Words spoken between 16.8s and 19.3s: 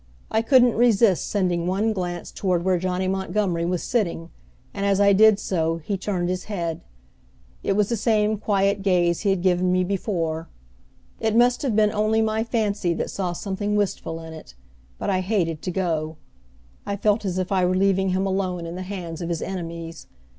I felt as if I were leaving him alone in the hands of